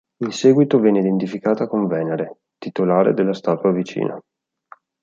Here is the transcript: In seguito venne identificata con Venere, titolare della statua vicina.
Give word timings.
In 0.23 0.31
seguito 0.31 0.79
venne 0.79 0.97
identificata 0.97 1.67
con 1.67 1.85
Venere, 1.85 2.37
titolare 2.57 3.13
della 3.13 3.35
statua 3.35 3.71
vicina. 3.71 4.19